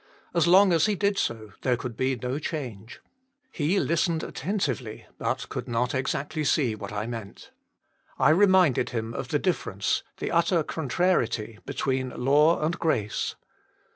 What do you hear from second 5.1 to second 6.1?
but could not